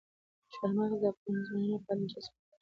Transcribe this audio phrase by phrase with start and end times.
[0.53, 2.57] چار مغز د افغان ځوانانو لپاره دلچسپي لري.